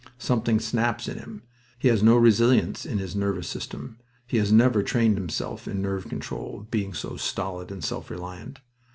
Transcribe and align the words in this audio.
Something 0.17 0.59
snaps 0.59 1.07
in 1.07 1.19
him. 1.19 1.43
He 1.77 1.87
has 1.89 2.01
no 2.01 2.17
resilience 2.17 2.87
in 2.87 2.97
his 2.97 3.15
nervous 3.15 3.47
system. 3.47 3.99
He 4.25 4.37
has 4.39 4.51
never 4.51 4.81
trained 4.81 5.15
himself 5.15 5.67
in 5.67 5.79
nerve 5.79 6.09
control, 6.09 6.65
being 6.71 6.95
so 6.95 7.17
stolid 7.17 7.71
and 7.71 7.83
self 7.83 8.09
reliant. 8.09 8.61